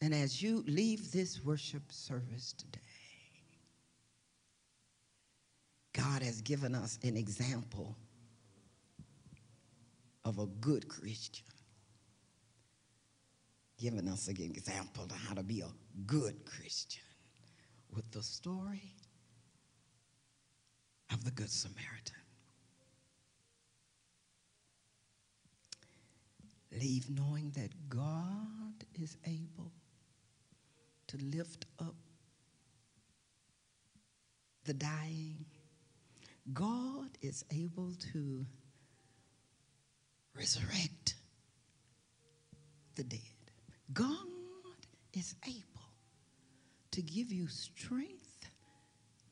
[0.00, 2.80] And as you leave this worship service today,
[5.96, 7.96] God has given us an example
[10.24, 11.46] of a good Christian.
[13.78, 15.70] giving us an example of how to be a
[16.06, 17.02] good Christian
[17.94, 18.94] with the story
[21.12, 22.14] of the Good Samaritan.
[26.72, 29.72] Leave knowing that God is able
[31.06, 31.94] to lift up
[34.64, 35.44] the dying.
[36.52, 38.46] God is able to
[40.34, 41.14] resurrect
[42.94, 43.20] the dead.
[43.92, 44.06] God
[45.12, 45.62] is able
[46.92, 48.48] to give you strength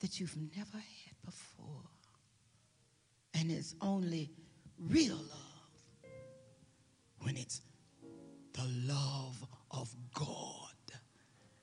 [0.00, 1.88] that you've never had before.
[3.34, 4.30] And it's only
[4.78, 6.14] real love
[7.20, 7.62] when it's
[8.52, 10.74] the love of God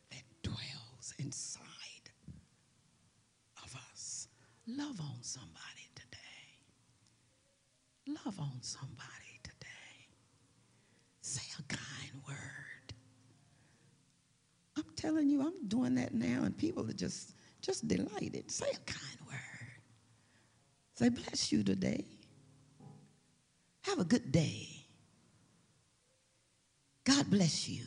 [0.09, 1.61] that dwells inside
[3.63, 4.27] of us.
[4.77, 6.17] Love on somebody today.
[8.25, 10.07] Love on somebody today.
[11.21, 12.93] Say a kind word.
[14.77, 18.49] I'm telling you, I'm doing that now, and people are just just delighted.
[18.49, 19.61] Say a kind word.
[20.95, 22.05] Say, bless you today.
[23.83, 24.67] Have a good day.
[27.03, 27.83] God bless you.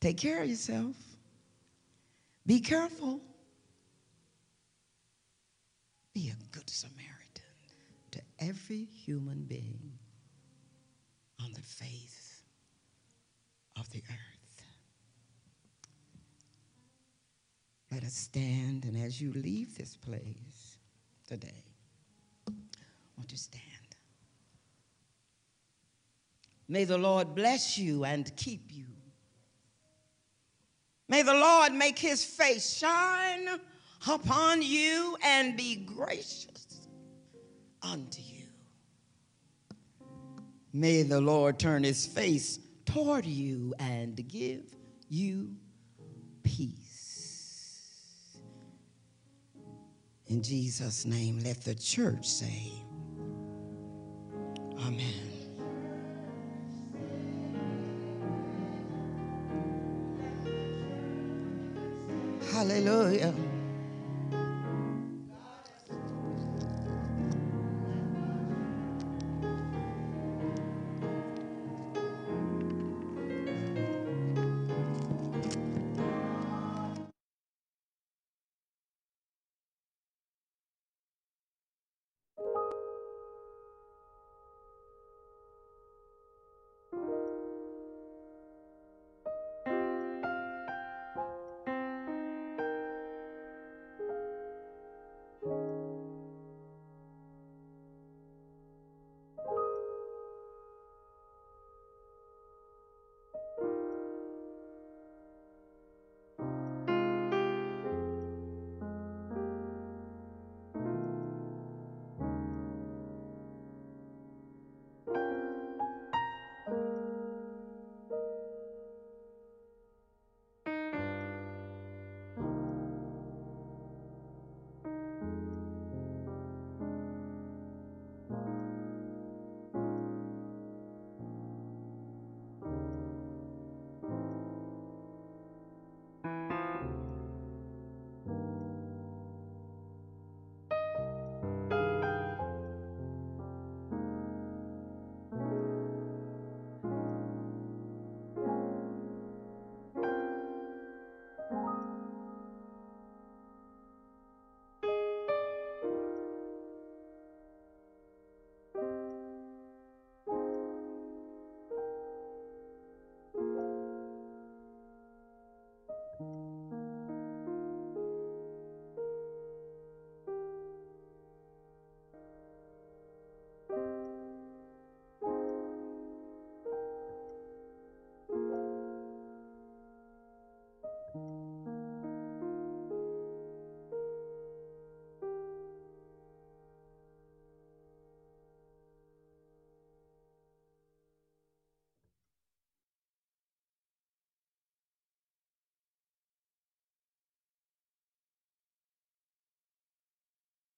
[0.00, 0.96] Take care of yourself.
[2.46, 3.20] Be careful.
[6.14, 7.44] Be a good Samaritan
[8.12, 9.92] to every human being
[11.42, 12.42] on the face
[13.76, 14.64] of the earth.
[17.92, 20.78] Let us stand, and as you leave this place
[21.26, 21.64] today,
[23.16, 23.64] won't you stand?
[26.68, 28.86] May the Lord bless you and keep you.
[31.08, 33.48] May the Lord make his face shine
[34.08, 36.86] upon you and be gracious
[37.82, 38.46] unto you.
[40.72, 44.74] May the Lord turn his face toward you and give
[45.08, 45.50] you
[46.42, 48.38] peace.
[50.26, 52.72] In Jesus' name, let the church say,
[54.78, 55.30] Amen.
[62.52, 63.34] Hallelujah.